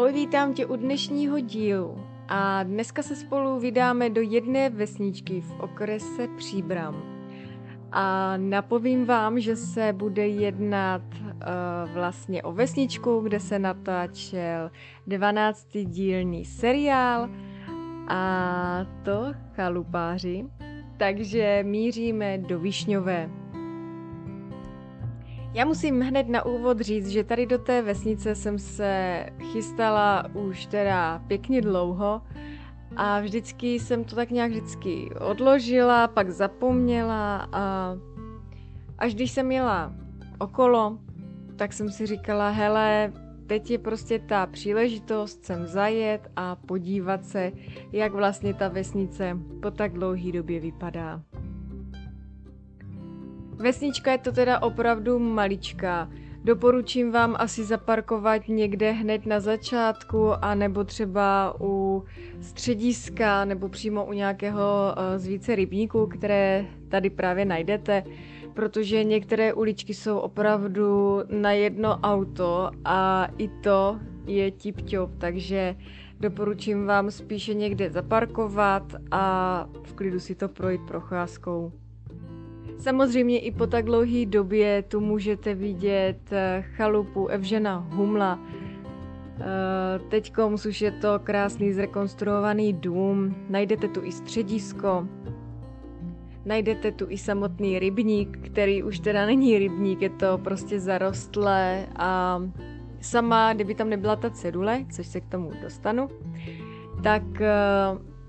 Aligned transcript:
Ahoj, 0.00 0.12
vítám 0.12 0.54
tě 0.54 0.66
u 0.66 0.76
dnešního 0.76 1.40
dílu. 1.40 2.04
A 2.28 2.62
dneska 2.62 3.02
se 3.02 3.16
spolu 3.16 3.60
vydáme 3.60 4.10
do 4.10 4.20
jedné 4.20 4.70
vesničky 4.70 5.40
v 5.40 5.60
okrese 5.60 6.28
Příbram. 6.36 7.02
A 7.92 8.36
napovím 8.36 9.04
vám, 9.04 9.40
že 9.40 9.56
se 9.56 9.92
bude 9.92 10.28
jednat 10.28 11.02
uh, 11.22 11.92
vlastně 11.94 12.42
o 12.42 12.52
vesničku, 12.52 13.20
kde 13.20 13.40
se 13.40 13.58
natáčel 13.58 14.70
12. 15.06 15.68
dílný 15.84 16.44
seriál 16.44 17.28
a 18.08 18.86
to 19.04 19.32
chalupáři. 19.54 20.44
Takže 20.96 21.60
míříme 21.62 22.38
do 22.38 22.58
Višňové. 22.58 23.39
Já 25.52 25.64
musím 25.64 26.00
hned 26.00 26.28
na 26.28 26.46
úvod 26.46 26.80
říct, 26.80 27.08
že 27.08 27.24
tady 27.24 27.46
do 27.46 27.58
té 27.58 27.82
vesnice 27.82 28.34
jsem 28.34 28.58
se 28.58 29.26
chystala 29.52 30.24
už 30.34 30.66
teda 30.66 31.22
pěkně 31.26 31.60
dlouho 31.60 32.22
a 32.96 33.20
vždycky 33.20 33.80
jsem 33.80 34.04
to 34.04 34.16
tak 34.16 34.30
nějak 34.30 34.50
vždycky 34.50 35.10
odložila, 35.20 36.08
pak 36.08 36.30
zapomněla 36.30 37.48
a 37.52 37.94
až 38.98 39.14
když 39.14 39.30
jsem 39.30 39.52
jela 39.52 39.92
okolo, 40.38 40.98
tak 41.56 41.72
jsem 41.72 41.90
si 41.90 42.06
říkala, 42.06 42.50
hele, 42.50 43.12
teď 43.46 43.70
je 43.70 43.78
prostě 43.78 44.18
ta 44.18 44.46
příležitost 44.46 45.44
sem 45.44 45.66
zajet 45.66 46.30
a 46.36 46.56
podívat 46.56 47.24
se, 47.24 47.52
jak 47.92 48.12
vlastně 48.12 48.54
ta 48.54 48.68
vesnice 48.68 49.38
po 49.62 49.70
tak 49.70 49.92
dlouhé 49.92 50.32
době 50.32 50.60
vypadá. 50.60 51.22
Vesnička 53.60 54.12
je 54.12 54.18
to 54.18 54.32
teda 54.32 54.62
opravdu 54.62 55.18
maličká. 55.18 56.08
Doporučím 56.44 57.12
vám 57.12 57.36
asi 57.38 57.64
zaparkovat 57.64 58.48
někde 58.48 58.92
hned 58.92 59.26
na 59.26 59.40
začátku, 59.40 60.32
a 60.44 60.54
nebo 60.54 60.84
třeba 60.84 61.54
u 61.60 62.04
střediska, 62.40 63.44
nebo 63.44 63.68
přímo 63.68 64.06
u 64.06 64.12
nějakého 64.12 64.94
eh, 64.96 65.18
z 65.18 65.26
více 65.26 65.56
rybníků, 65.56 66.06
které 66.06 66.66
tady 66.88 67.10
právě 67.10 67.44
najdete, 67.44 68.02
protože 68.54 69.04
některé 69.04 69.52
uličky 69.52 69.94
jsou 69.94 70.18
opravdu 70.18 71.18
na 71.28 71.52
jedno 71.52 71.98
auto 72.02 72.70
a 72.84 73.28
i 73.38 73.48
to 73.48 74.00
je 74.26 74.50
tip-top, 74.50 75.10
takže 75.18 75.76
doporučím 76.20 76.86
vám 76.86 77.10
spíše 77.10 77.54
někde 77.54 77.90
zaparkovat 77.90 78.94
a 79.10 79.66
v 79.82 79.92
klidu 79.92 80.20
si 80.20 80.34
to 80.34 80.48
projít 80.48 80.80
procházkou. 80.86 81.72
Samozřejmě 82.78 83.38
i 83.38 83.50
po 83.50 83.66
tak 83.66 83.84
dlouhé 83.84 84.26
době 84.26 84.82
tu 84.82 85.00
můžete 85.00 85.54
vidět 85.54 86.32
eh, 86.32 86.64
chalupu 86.76 87.26
Evžena 87.26 87.86
Humla. 87.90 88.38
Eh, 89.40 89.98
Teď 90.08 90.32
už 90.66 90.80
je 90.80 90.90
to 90.90 91.18
krásný 91.18 91.72
zrekonstruovaný 91.72 92.72
dům, 92.72 93.36
najdete 93.48 93.88
tu 93.88 94.04
i 94.04 94.12
středisko, 94.12 95.08
najdete 96.44 96.92
tu 96.92 97.06
i 97.08 97.18
samotný 97.18 97.78
rybník, 97.78 98.38
který 98.46 98.82
už 98.82 99.00
teda 99.00 99.26
není 99.26 99.58
rybník, 99.58 100.02
je 100.02 100.10
to 100.10 100.38
prostě 100.38 100.80
zarostlé 100.80 101.86
a 101.96 102.42
sama, 103.00 103.52
kdyby 103.52 103.74
tam 103.74 103.88
nebyla 103.90 104.16
ta 104.16 104.30
cedule, 104.30 104.84
což 104.92 105.06
se 105.06 105.20
k 105.20 105.28
tomu 105.28 105.50
dostanu, 105.62 106.08
tak 107.02 107.40
eh, 107.40 107.50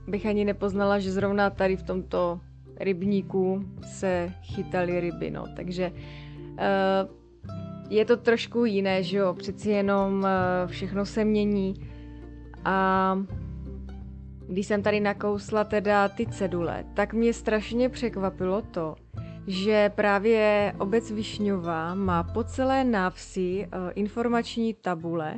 bych 0.08 0.26
ani 0.26 0.46
nepoznala, 0.46 1.00
že 1.00 1.12
zrovna 1.12 1.50
tady 1.50 1.76
v 1.78 1.84
tomto 1.84 2.40
rybníků 2.84 3.66
se 3.84 4.32
chytaly 4.42 5.00
ryby, 5.00 5.32
no. 5.32 5.46
Takže 5.56 5.92
uh, 5.92 7.12
je 7.90 8.06
to 8.06 8.18
trošku 8.18 8.66
jiné, 8.66 9.04
že 9.04 9.18
jo, 9.18 9.34
přeci 9.34 9.70
jenom 9.70 10.20
uh, 10.20 10.28
všechno 10.72 11.06
se 11.06 11.26
mění 11.26 11.74
a 12.66 13.18
když 14.48 14.68
jsem 14.68 14.82
tady 14.82 15.00
nakousla 15.00 15.64
teda 15.64 16.10
ty 16.10 16.26
cedule, 16.26 16.86
tak 16.94 17.14
mě 17.14 17.34
strašně 17.34 17.90
překvapilo 17.90 18.62
to, 18.62 18.96
že 19.48 19.92
právě 19.96 20.74
obec 20.80 21.12
Višňová 21.12 21.96
má 21.96 22.24
po 22.24 22.44
celé 22.44 22.84
návsi 22.84 23.68
uh, 23.68 23.92
informační 23.96 24.74
tabule, 24.74 25.36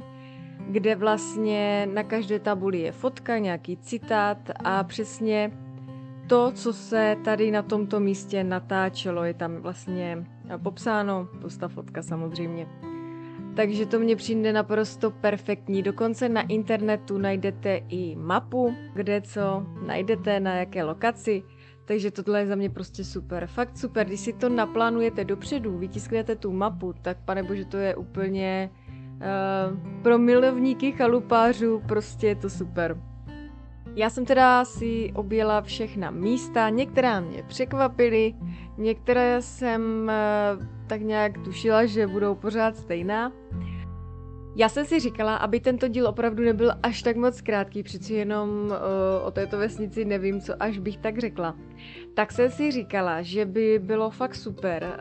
kde 0.70 0.96
vlastně 0.96 1.90
na 1.94 2.04
každé 2.04 2.40
tabuli 2.40 2.80
je 2.80 2.92
fotka, 2.92 3.38
nějaký 3.38 3.78
citát 3.78 4.38
a 4.64 4.84
přesně 4.84 5.52
to, 6.28 6.52
co 6.52 6.74
se 6.74 7.18
tady 7.24 7.52
na 7.52 7.62
tomto 7.62 8.00
místě 8.00 8.44
natáčelo, 8.44 9.24
je 9.24 9.34
tam 9.34 9.56
vlastně 9.56 10.26
popsáno, 10.64 11.28
plus 11.42 11.58
ta 11.58 11.68
fotka 11.68 12.02
samozřejmě. 12.02 12.68
Takže 13.56 13.86
to 13.86 14.00
mně 14.00 14.16
přijde 14.16 14.54
naprosto 14.54 15.12
perfektní. 15.12 15.84
Dokonce 15.84 16.30
na 16.30 16.42
internetu 16.42 17.18
najdete 17.18 17.82
i 17.90 18.16
mapu, 18.16 18.76
kde 18.94 19.22
co 19.22 19.66
najdete, 19.86 20.40
na 20.40 20.56
jaké 20.56 20.84
lokaci. 20.84 21.44
Takže 21.86 22.12
tohle 22.12 22.40
je 22.40 22.48
za 22.48 22.56
mě 22.56 22.70
prostě 22.70 23.04
super. 23.04 23.48
Fakt 23.48 23.78
super. 23.78 24.08
Když 24.08 24.20
si 24.20 24.34
to 24.34 24.50
naplánujete 24.50 25.24
dopředu, 25.26 25.78
vytisknete 25.78 26.36
tu 26.36 26.52
mapu, 26.52 26.94
tak 27.02 27.18
pane 27.26 27.44
bože, 27.44 27.66
to 27.66 27.78
je 27.78 27.96
úplně 27.96 28.70
uh, 29.16 30.02
pro 30.02 30.18
milovníky 30.18 30.92
chalupářů 30.92 31.82
prostě 31.88 32.28
je 32.28 32.36
to 32.36 32.50
super. 32.50 32.98
Já 33.96 34.10
jsem 34.10 34.26
teda 34.26 34.66
si 34.66 35.12
objela 35.16 35.62
všechna 35.62 36.12
místa, 36.12 36.70
některá 36.70 37.20
mě 37.20 37.44
překvapily, 37.44 38.34
některé 38.78 39.42
jsem 39.42 40.10
eh, 40.10 40.58
tak 40.88 41.02
nějak 41.02 41.38
tušila, 41.38 41.86
že 41.86 42.08
budou 42.08 42.36
pořád 42.36 42.78
stejná. 42.78 43.32
Já 44.56 44.70
jsem 44.70 44.86
si 44.86 45.00
říkala, 45.00 45.36
aby 45.36 45.60
tento 45.60 45.88
díl 45.88 46.08
opravdu 46.08 46.44
nebyl 46.44 46.72
až 46.84 47.04
tak 47.04 47.16
moc 47.16 47.42
krátký, 47.42 47.84
přeci 47.84 48.14
jenom 48.14 48.50
uh, 48.50 49.28
o 49.28 49.32
této 49.32 49.58
vesnici 49.58 50.06
nevím, 50.06 50.42
co 50.42 50.64
až 50.64 50.78
bych 50.80 50.98
tak 50.98 51.20
řekla. 51.20 51.56
Tak 52.14 52.32
jsem 52.32 52.52
si 52.52 52.72
říkala, 52.72 53.22
že 53.22 53.46
by 53.46 53.80
bylo 53.80 54.10
fakt 54.10 54.36
super 54.36 55.00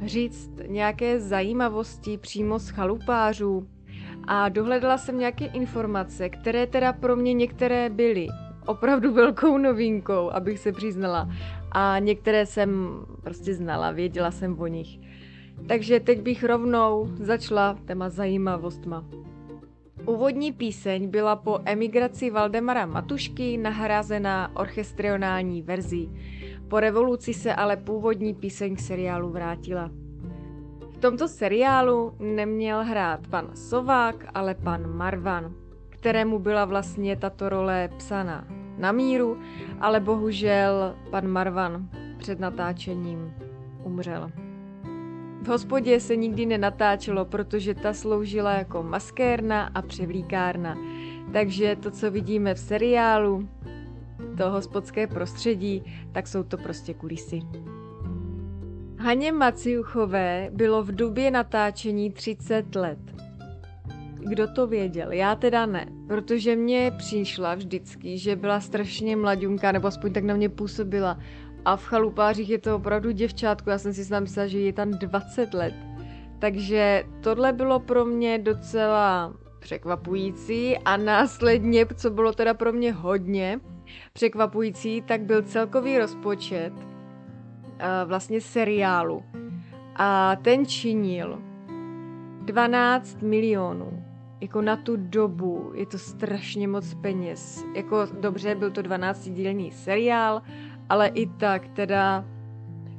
uh, 0.00 0.06
říct 0.06 0.50
nějaké 0.66 1.20
zajímavosti 1.20 2.18
přímo 2.18 2.58
z 2.58 2.68
chalupářů, 2.68 3.68
a 4.30 4.48
dohledala 4.48 4.98
jsem 4.98 5.18
nějaké 5.18 5.44
informace, 5.44 6.28
které 6.28 6.66
teda 6.66 6.92
pro 6.92 7.16
mě 7.16 7.32
některé 7.32 7.90
byly 7.90 8.26
opravdu 8.66 9.12
velkou 9.12 9.58
novinkou, 9.58 10.30
abych 10.30 10.58
se 10.58 10.72
přiznala. 10.72 11.28
A 11.72 11.98
některé 11.98 12.46
jsem 12.46 12.88
prostě 13.22 13.54
znala, 13.54 13.90
věděla 13.90 14.30
jsem 14.30 14.60
o 14.60 14.66
nich. 14.66 14.98
Takže 15.68 16.00
teď 16.00 16.20
bych 16.20 16.44
rovnou 16.44 17.08
začala 17.20 17.78
téma 17.84 18.08
zajímavostma. 18.08 19.04
Úvodní 20.06 20.52
píseň 20.52 21.08
byla 21.08 21.36
po 21.36 21.58
emigraci 21.64 22.30
Valdemara 22.30 22.86
Matušky 22.86 23.56
nahrazená 23.56 24.56
orchestrionální 24.56 25.62
verzí. 25.62 26.12
Po 26.68 26.80
revoluci 26.80 27.34
se 27.34 27.54
ale 27.54 27.76
původní 27.76 28.34
píseň 28.34 28.76
k 28.76 28.80
seriálu 28.80 29.30
vrátila. 29.30 29.90
V 30.98 31.00
tomto 31.00 31.28
seriálu 31.28 32.14
neměl 32.18 32.84
hrát 32.84 33.26
pan 33.26 33.50
Sovák, 33.54 34.24
ale 34.34 34.54
pan 34.54 34.96
Marvan, 34.96 35.54
kterému 35.88 36.38
byla 36.38 36.64
vlastně 36.64 37.16
tato 37.16 37.48
role 37.48 37.88
psaná 37.96 38.44
na 38.78 38.92
míru, 38.92 39.38
ale 39.80 40.00
bohužel 40.00 40.94
pan 41.10 41.28
Marvan 41.28 41.88
před 42.18 42.40
natáčením 42.40 43.34
umřel. 43.84 44.30
V 45.42 45.48
hospodě 45.48 46.00
se 46.00 46.16
nikdy 46.16 46.46
nenatáčelo, 46.46 47.24
protože 47.24 47.74
ta 47.74 47.92
sloužila 47.92 48.52
jako 48.52 48.82
maskérna 48.82 49.70
a 49.74 49.82
převlíkárna. 49.82 50.78
Takže 51.32 51.76
to, 51.76 51.90
co 51.90 52.10
vidíme 52.10 52.54
v 52.54 52.58
seriálu, 52.58 53.48
to 54.36 54.50
hospodské 54.50 55.06
prostředí, 55.06 55.82
tak 56.12 56.26
jsou 56.26 56.42
to 56.42 56.56
prostě 56.56 56.94
kulisy. 56.94 57.40
Haně 59.00 59.32
Maciuchové 59.32 60.48
bylo 60.52 60.82
v 60.82 60.92
době 60.92 61.30
natáčení 61.30 62.10
30 62.10 62.74
let. 62.74 62.98
Kdo 64.14 64.48
to 64.48 64.66
věděl? 64.66 65.12
Já 65.12 65.34
teda 65.34 65.66
ne, 65.66 65.86
protože 66.06 66.56
mě 66.56 66.92
přišla 66.98 67.54
vždycky, 67.54 68.18
že 68.18 68.36
byla 68.36 68.60
strašně 68.60 69.16
mladunka, 69.16 69.72
nebo 69.72 69.88
aspoň 69.88 70.12
tak 70.12 70.24
na 70.24 70.34
mě 70.34 70.48
působila. 70.48 71.18
A 71.64 71.76
v 71.76 71.84
chalupářích 71.84 72.50
je 72.50 72.58
to 72.58 72.76
opravdu 72.76 73.10
děvčátku, 73.10 73.70
já 73.70 73.78
jsem 73.78 73.94
si 73.94 74.04
snad 74.04 74.20
myslela, 74.20 74.48
že 74.48 74.60
je 74.60 74.72
tam 74.72 74.90
20 74.90 75.54
let. 75.54 75.74
Takže 76.38 77.04
tohle 77.20 77.52
bylo 77.52 77.80
pro 77.80 78.04
mě 78.04 78.38
docela 78.38 79.34
překvapující 79.60 80.78
a 80.78 80.96
následně, 80.96 81.86
co 81.96 82.10
bylo 82.10 82.32
teda 82.32 82.54
pro 82.54 82.72
mě 82.72 82.92
hodně 82.92 83.60
překvapující, 84.12 85.02
tak 85.02 85.20
byl 85.20 85.42
celkový 85.42 85.98
rozpočet 85.98 86.72
vlastně 88.04 88.40
seriálu. 88.40 89.22
A 89.96 90.36
ten 90.36 90.66
činil 90.66 91.38
12 92.44 93.22
milionů. 93.22 94.04
Jako 94.40 94.62
na 94.62 94.76
tu 94.76 94.96
dobu 94.96 95.72
je 95.74 95.86
to 95.86 95.98
strašně 95.98 96.68
moc 96.68 96.94
peněz. 96.94 97.64
Jako 97.74 98.06
dobře, 98.20 98.54
byl 98.54 98.70
to 98.70 98.82
12-dílný 98.82 99.70
seriál, 99.70 100.42
ale 100.88 101.08
i 101.08 101.26
tak 101.26 101.68
teda 101.68 102.24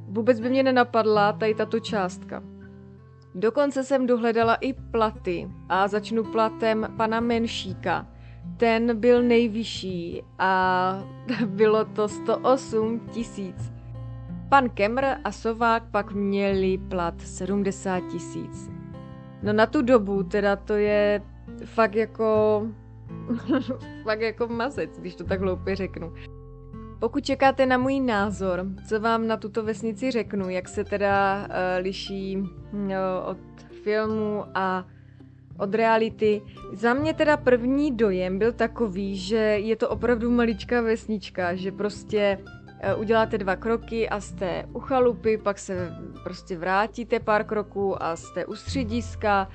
vůbec 0.07 0.39
by 0.39 0.49
mě 0.49 0.63
nenapadla 0.63 1.33
tady 1.33 1.55
tato 1.55 1.79
částka. 1.79 2.43
Dokonce 3.35 3.83
jsem 3.83 4.07
dohledala 4.07 4.55
i 4.55 4.73
platy 4.73 5.49
a 5.69 5.87
začnu 5.87 6.23
platem 6.23 6.93
pana 6.97 7.19
Menšíka. 7.19 8.07
Ten 8.57 8.99
byl 8.99 9.23
nejvyšší 9.23 10.23
a 10.39 11.03
bylo 11.45 11.85
to 11.85 12.07
108 12.07 12.99
tisíc. 12.99 13.78
Pan 14.49 14.69
Kemr 14.69 15.05
a 15.23 15.31
Sovák 15.31 15.83
pak 15.91 16.11
měli 16.11 16.77
plat 16.77 17.21
70 17.21 17.99
tisíc. 18.11 18.69
No 19.43 19.53
na 19.53 19.65
tu 19.65 19.81
dobu 19.81 20.23
teda 20.23 20.55
to 20.55 20.73
je 20.73 21.21
fakt 21.65 21.95
jako 21.95 22.63
fakt 24.03 24.21
jako 24.21 24.47
mazec, 24.47 24.99
když 24.99 25.15
to 25.15 25.23
tak 25.23 25.41
hloupě 25.41 25.75
řeknu. 25.75 26.13
Pokud 26.99 27.25
čekáte 27.25 27.65
na 27.65 27.77
můj 27.77 27.99
názor, 27.99 28.65
co 28.87 28.99
vám 28.99 29.27
na 29.27 29.37
tuto 29.37 29.63
vesnici 29.63 30.11
řeknu, 30.11 30.49
jak 30.49 30.67
se 30.67 30.83
teda 30.83 31.47
uh, 31.47 31.83
liší 31.83 32.37
no, 32.73 33.25
od 33.25 33.37
filmu 33.83 34.45
a 34.55 34.85
od 35.57 35.75
reality. 35.75 36.41
Za 36.73 36.93
mě 36.93 37.13
teda 37.13 37.37
první 37.37 37.91
dojem 37.95 38.39
byl 38.39 38.51
takový, 38.51 39.17
že 39.17 39.37
je 39.37 39.75
to 39.75 39.89
opravdu 39.89 40.31
maličká 40.31 40.81
vesnička, 40.81 41.55
že 41.55 41.71
prostě 41.71 42.37
uh, 42.41 42.58
uděláte 42.97 43.37
dva 43.37 43.55
kroky 43.55 44.09
a 44.09 44.21
jste 44.21 44.65
u 44.73 44.79
chalupy, 44.79 45.37
pak 45.37 45.59
se 45.59 45.95
prostě 46.23 46.57
vrátíte 46.57 47.19
pár 47.19 47.43
kroků 47.43 48.03
a 48.03 48.15
jste 48.15 48.45
u 48.45 48.55
střediska 48.55 49.49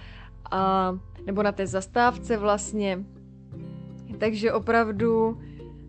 a, 0.50 0.94
nebo 1.26 1.43
na 1.43 1.53
té 1.53 1.67
zastávce 1.67 2.37
vlastně. 2.37 3.05
Takže 4.19 4.53
opravdu 4.53 5.41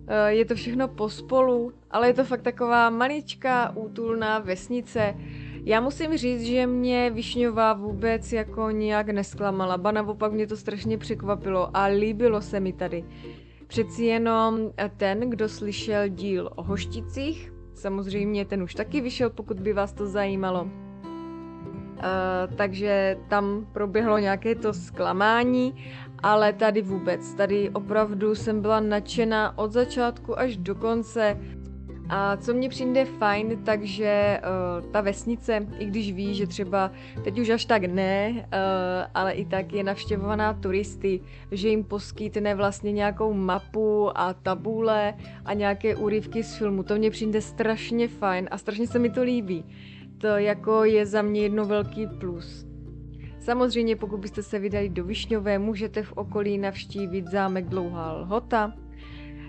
eh, 0.08 0.32
je 0.32 0.46
to 0.46 0.56
všechno 0.56 0.88
pospolu, 0.88 1.74
ale 1.92 2.08
je 2.08 2.14
to 2.14 2.24
fakt 2.24 2.42
taková 2.42 2.90
maličká 2.90 3.76
útulná 3.76 4.40
vesnice. 4.40 5.16
Já 5.64 5.82
musím 5.82 6.18
říct, 6.18 6.42
že 6.42 6.68
mě 6.68 7.10
Višňová 7.10 7.74
vůbec 7.74 8.34
jako 8.34 8.70
nijak 8.70 9.10
nesklamala, 9.10 9.78
ba 9.78 9.92
naopak 9.92 10.32
mě 10.32 10.48
to 10.48 10.58
strašně 10.58 10.98
překvapilo 10.98 11.78
a 11.78 11.84
líbilo 11.84 12.42
se 12.42 12.60
mi 12.60 12.74
tady. 12.74 13.04
Přeci 13.68 14.06
jenom 14.06 14.60
ten, 14.98 15.30
kdo 15.30 15.50
slyšel 15.50 16.08
díl 16.08 16.50
o 16.56 16.64
hošticích, 16.64 17.54
samozřejmě 17.74 18.46
ten 18.46 18.64
už 18.64 18.76
taky 18.76 19.02
vyšel, 19.02 19.30
pokud 19.30 19.60
by 19.60 19.74
vás 19.74 19.94
to 19.94 20.08
zajímalo. 20.08 20.64
Uh, 20.64 22.56
takže 22.56 23.18
tam 23.28 23.68
proběhlo 23.74 24.18
nějaké 24.18 24.56
to 24.56 24.74
zklamání 24.74 25.74
ale 26.26 26.54
tady 26.54 26.82
vůbec, 26.82 27.34
tady 27.34 27.70
opravdu 27.70 28.36
jsem 28.36 28.62
byla 28.62 28.80
nadšená 28.80 29.58
od 29.58 29.72
začátku 29.72 30.40
až 30.40 30.58
do 30.58 30.76
konce. 30.76 31.38
A 32.10 32.38
co 32.38 32.54
mně 32.54 32.70
přijde 32.70 33.06
fajn, 33.06 33.64
takže 33.64 34.42
uh, 34.82 34.92
ta 34.92 35.02
vesnice, 35.02 35.68
i 35.80 35.86
když 35.86 36.14
ví, 36.14 36.36
že 36.36 36.48
třeba 36.48 36.92
teď 37.24 37.40
už 37.40 37.50
až 37.50 37.66
tak 37.66 37.84
ne, 37.84 38.32
uh, 38.32 38.42
ale 39.14 39.32
i 39.32 39.46
tak 39.46 39.74
je 39.74 39.84
navštěvovaná 39.84 40.54
turisty, 40.54 41.22
že 41.52 41.70
jim 41.70 41.84
poskytne 41.84 42.56
vlastně 42.56 42.92
nějakou 42.92 43.34
mapu 43.34 44.18
a 44.18 44.34
tabule 44.34 45.14
a 45.46 45.54
nějaké 45.54 45.96
úryvky 45.96 46.44
z 46.44 46.56
filmu. 46.56 46.84
To 46.84 46.96
mně 46.96 47.12
přijde 47.12 47.42
strašně 47.42 48.08
fajn 48.08 48.48
a 48.52 48.58
strašně 48.58 48.88
se 48.88 49.00
mi 49.00 49.10
to 49.10 49.24
líbí. 49.24 49.66
To 50.18 50.28
jako 50.28 50.84
je 50.84 51.06
za 51.06 51.22
mě 51.22 51.42
jedno 51.42 51.66
velký 51.66 52.08
plus. 52.08 52.66
Samozřejmě, 53.40 53.96
pokud 53.96 54.20
byste 54.20 54.44
se 54.44 54.60
vydali 54.60 54.90
do 54.90 55.04
Višňové, 55.04 55.60
můžete 55.60 56.04
v 56.04 56.12
okolí 56.12 56.58
navštívit 56.58 57.28
zámek 57.28 57.66
Dlouhá 57.66 58.14
Lhota, 58.14 58.74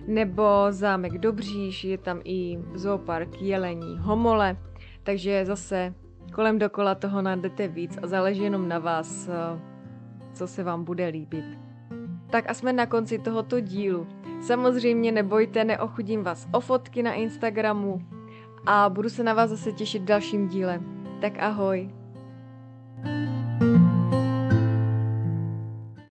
nebo 0.06 0.42
zámek 0.70 1.18
Dobříš, 1.18 1.84
je 1.84 1.98
tam 1.98 2.20
i 2.24 2.58
zoopark 2.74 3.42
Jelení 3.42 3.98
Homole, 3.98 4.56
takže 5.02 5.44
zase 5.46 5.94
kolem 6.34 6.58
dokola 6.58 6.94
toho 6.94 7.22
najdete 7.22 7.68
víc 7.68 7.98
a 8.02 8.06
záleží 8.06 8.42
jenom 8.42 8.68
na 8.68 8.78
vás, 8.78 9.28
co 10.32 10.46
se 10.46 10.64
vám 10.64 10.84
bude 10.84 11.06
líbit. 11.08 11.44
Tak 12.30 12.50
a 12.50 12.54
jsme 12.54 12.72
na 12.72 12.86
konci 12.86 13.18
tohoto 13.18 13.60
dílu. 13.60 14.06
Samozřejmě 14.42 15.12
nebojte, 15.12 15.64
neochudím 15.64 16.22
vás 16.22 16.48
o 16.52 16.60
fotky 16.60 17.02
na 17.02 17.12
Instagramu 17.12 18.02
a 18.66 18.88
budu 18.88 19.08
se 19.08 19.24
na 19.24 19.34
vás 19.34 19.50
zase 19.50 19.72
těšit 19.72 20.02
dalším 20.02 20.48
díle. 20.48 20.80
Tak 21.20 21.38
ahoj. 21.38 21.90
thank 23.04 23.30
you 23.30 23.35